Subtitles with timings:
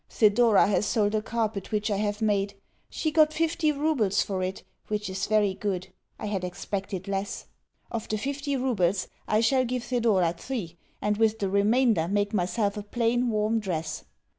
[0.09, 2.55] Thedora has sold a carpet which I have made.
[2.89, 7.45] She got fifty roubles for it, which is very good I had expected less.
[7.91, 12.77] Of the fifty roubles I shall give Thedora three, and with the remainder make myself
[12.77, 14.03] a plain, warm dress.